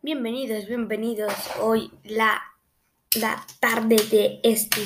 [0.00, 1.32] Bienvenidos, bienvenidos.
[1.60, 2.40] Hoy la,
[3.20, 4.80] la tarde de este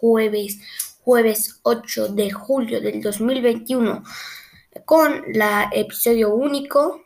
[0.00, 0.58] jueves,
[1.04, 4.02] jueves 8 de julio del 2021,
[4.84, 7.04] con la episodio único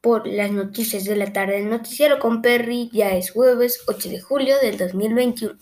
[0.00, 1.58] por las noticias de la tarde.
[1.58, 5.56] El noticiero con Perry ya es jueves 8 de julio del 2021.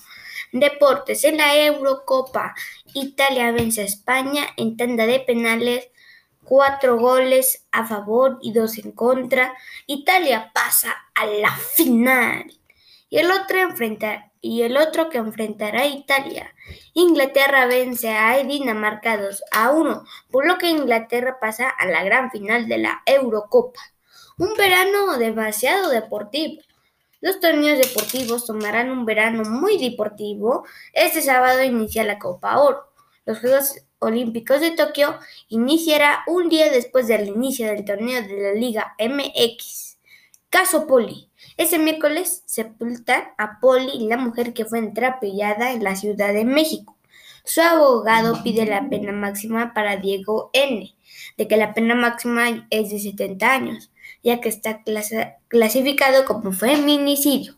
[0.52, 2.54] Deportes en la Eurocopa.
[2.94, 5.86] Italia vence a España en tanda de penales
[6.44, 9.54] cuatro goles a favor y dos en contra.
[9.86, 12.52] Italia pasa a la final.
[13.10, 13.58] Y el otro,
[14.40, 16.54] y el otro que enfrentará a Italia.
[16.92, 22.30] Inglaterra vence a Dinamarca 2 a 1, por lo que Inglaterra pasa a la gran
[22.30, 23.80] final de la Eurocopa.
[24.36, 26.60] Un verano demasiado deportivo.
[27.20, 30.66] Los torneos deportivos tomarán un verano muy deportivo.
[30.92, 32.92] Este sábado inicia la Copa Oro.
[33.24, 35.18] Los Juegos Olímpicos de Tokio
[35.48, 39.98] iniciará un día después del inicio del torneo de la Liga MX.
[40.50, 41.30] Caso Poli.
[41.56, 46.96] Ese miércoles sepultan a Poli, la mujer que fue entrapellada en la Ciudad de México.
[47.44, 50.94] Su abogado pide la pena máxima para Diego N.,
[51.36, 53.90] de que la pena máxima es de 70 años,
[54.22, 54.82] ya que está
[55.48, 57.56] clasificado como feminicidio.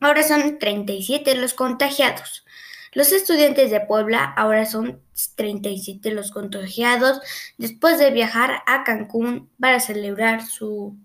[0.00, 2.44] Ahora son 37 los contagiados.
[2.92, 5.00] Los estudiantes de Puebla ahora son
[5.34, 7.20] 37 los contagiados
[7.56, 10.96] después de viajar a Cancún para celebrar su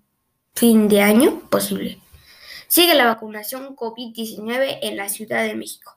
[0.53, 1.99] fin de año posible.
[2.67, 5.95] Sigue la vacunación COVID-19 en la Ciudad de México.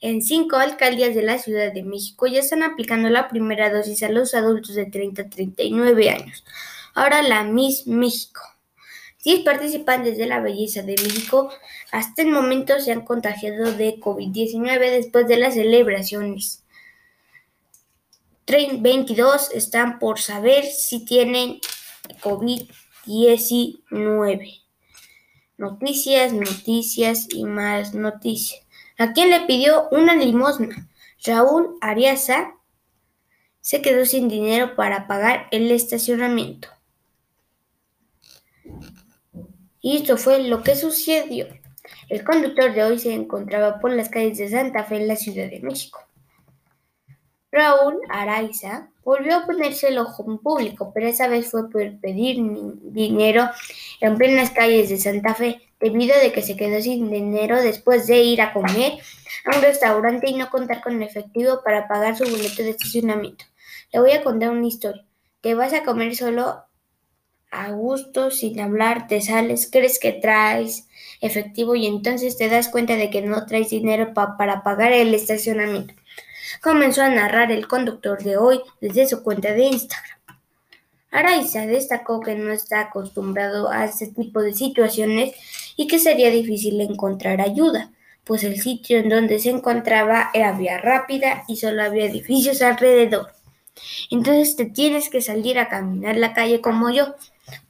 [0.00, 4.08] En cinco alcaldías de la Ciudad de México ya están aplicando la primera dosis a
[4.08, 6.44] los adultos de 30 a 39 años.
[6.94, 8.42] Ahora la Miss México.
[9.24, 11.50] 10 participantes de la belleza de México
[11.92, 16.62] hasta el momento se han contagiado de COVID-19 después de las celebraciones.
[18.46, 21.60] 22 están por saber si tienen
[22.22, 24.62] COVID-19.
[25.56, 28.62] Noticias, noticias y más noticias.
[28.98, 30.88] ¿A quién le pidió una limosna?
[31.24, 32.54] Raúl Ariaza
[33.60, 36.66] se quedó sin dinero para pagar el estacionamiento.
[39.82, 41.48] Y esto fue lo que sucedió.
[42.08, 45.50] El conductor de hoy se encontraba por las calles de Santa Fe en la Ciudad
[45.50, 46.00] de México.
[47.50, 52.38] Raúl Araiza volvió a ponerse el ojo en público, pero esa vez fue por pedir
[52.82, 53.46] dinero
[54.00, 58.22] en plenas calles de Santa Fe, debido a que se quedó sin dinero después de
[58.22, 58.92] ir a comer
[59.44, 63.44] a un restaurante y no contar con efectivo para pagar su boleto de estacionamiento.
[63.92, 65.04] Le voy a contar una historia.
[65.40, 66.64] Te vas a comer solo
[67.52, 70.88] a gusto, sin hablar, te sales, crees que traes
[71.20, 75.94] efectivo y entonces te das cuenta de que no traes dinero para pagar el estacionamiento.
[76.62, 80.18] Comenzó a narrar el conductor de hoy desde su cuenta de Instagram.
[81.10, 85.34] Araiza destacó que no está acostumbrado a este tipo de situaciones
[85.76, 87.92] y que sería difícil encontrar ayuda,
[88.24, 93.30] pues el sitio en donde se encontraba era vía rápida y solo había edificios alrededor.
[94.10, 97.14] Entonces te tienes que salir a caminar la calle como yo,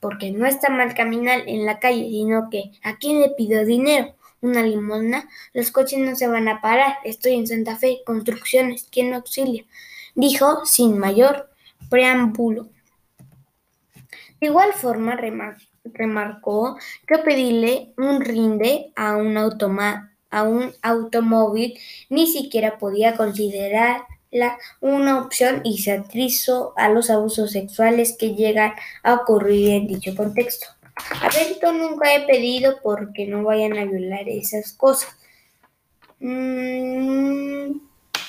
[0.01, 4.15] porque no está mal caminar en la calle, sino que ¿a quién le pido dinero?
[4.41, 5.29] ¿Una limosna?
[5.53, 6.97] Los coches no se van a parar.
[7.05, 9.65] Estoy en Santa Fe, construcciones, ¿quién auxilia?
[10.15, 11.49] Dijo sin mayor
[11.89, 12.69] preámbulo.
[14.41, 15.17] De igual forma
[15.85, 16.77] remarcó
[17.07, 21.79] que pedirle un rinde a un, a un automóvil
[22.09, 24.05] ni siquiera podía considerar
[24.81, 28.73] una opción y se atrizó a los abusos sexuales que llegan
[29.03, 30.67] a ocurrir en dicho contexto.
[30.95, 35.17] A yo nunca he pedido porque no vayan a violar esas cosas.
[36.21, 37.81] Mm,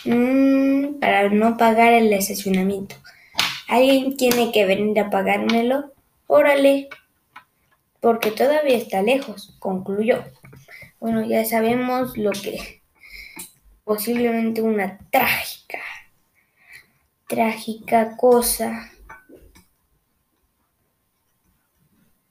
[0.06, 2.96] mm, para no pagar el estacionamiento.
[3.68, 5.94] ¿Alguien tiene que venir a pagármelo?
[6.28, 6.90] Órale,
[8.00, 10.24] porque todavía está lejos, concluyó.
[11.00, 12.82] Bueno, ya sabemos lo que
[13.84, 15.80] posiblemente una trágica
[17.34, 18.92] trágica cosa.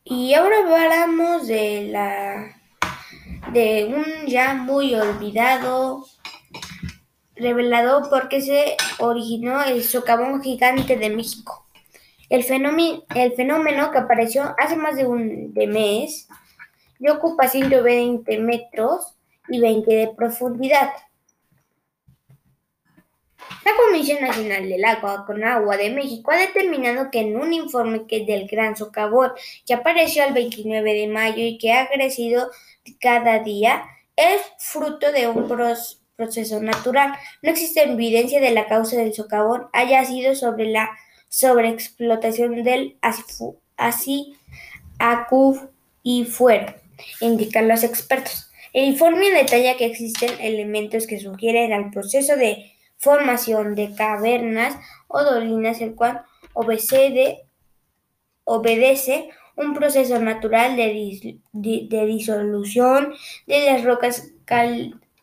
[0.05, 2.57] Y ahora hablamos de la
[3.53, 6.07] de un ya muy olvidado
[7.35, 11.67] revelado porque se originó el socavón gigante de México.
[12.29, 16.29] El fenómeno, el fenómeno que apareció hace más de un de mes
[17.01, 19.17] y ocupa 120 metros
[19.49, 20.91] y 20 de profundidad.
[23.65, 28.07] La Comisión Nacional del Agua con Agua de México ha determinado que en un informe
[28.07, 29.33] que del Gran Socavón,
[29.67, 32.51] que apareció el 29 de mayo y que ha crecido
[33.01, 33.85] cada día,
[34.17, 35.49] es fruto de un
[36.17, 37.15] proceso natural.
[37.43, 40.91] No existe evidencia de la causa del socavón haya sido sobre la
[41.29, 42.99] sobreexplotación del
[43.77, 44.37] así
[46.03, 46.27] y
[47.21, 48.51] indican los expertos.
[48.73, 52.72] El informe detalla que existen elementos que sugieren al proceso de
[53.03, 54.77] formación de cavernas
[55.09, 56.23] o dolinas, el cual
[56.55, 57.43] obedece,
[59.57, 63.13] un proceso natural de, disolución
[63.47, 64.31] de las rocas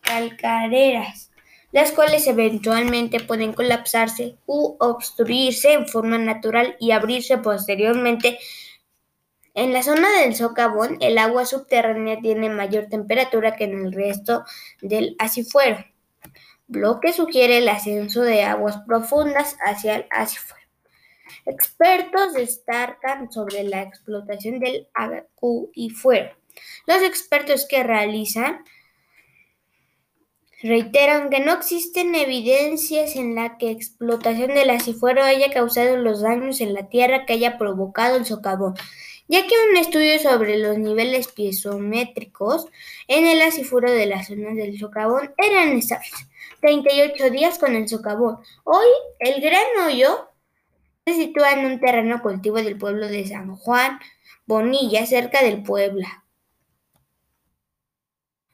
[0.01, 1.31] calcareras,
[1.71, 8.37] las cuales eventualmente pueden colapsarse u obstruirse en forma natural y abrirse posteriormente.
[9.55, 14.43] En la zona del socavón, el agua subterránea tiene mayor temperatura que en el resto
[14.81, 15.77] del asifuero,
[16.69, 20.63] lo que sugiere el ascenso de aguas profundas hacia el asifuero.
[21.45, 24.87] Expertos destacan sobre la explotación del
[25.95, 26.35] fuero.
[26.85, 28.63] Los expertos que realizan
[30.61, 36.59] reiteran que no existen evidencias en la que explotación del acifuero haya causado los daños
[36.61, 38.75] en la tierra que haya provocado el socavón,
[39.29, 42.65] ya que un estudio sobre los niveles piezométricos
[43.07, 46.11] en el acifuero de la zona del socavón era necesario.
[46.61, 48.39] 38 días con el socavón.
[48.63, 48.87] Hoy
[49.19, 50.29] el gran hoyo
[51.05, 53.99] se sitúa en un terreno cultivo del pueblo de San Juan
[54.47, 56.25] Bonilla, cerca del Puebla.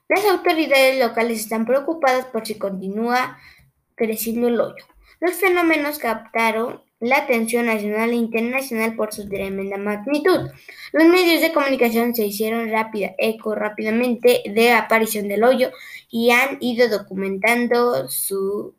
[0.08, 3.38] Las autoridades locales están preocupadas por si continúa
[3.94, 4.84] creciendo el hoyo.
[5.20, 10.50] Los fenómenos captaron la atención nacional e internacional por su tremenda magnitud.
[10.92, 15.70] Los medios de comunicación se hicieron rápida eco rápidamente de la aparición del hoyo
[16.10, 18.74] y han ido documentando su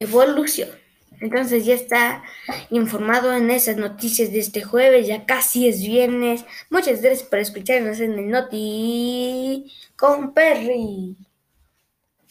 [0.00, 0.68] evolución.
[1.20, 2.22] Entonces ya está
[2.70, 6.44] informado en esas noticias de este jueves, ya casi es viernes.
[6.70, 11.27] Muchas gracias por escucharnos en el Noti con Perry.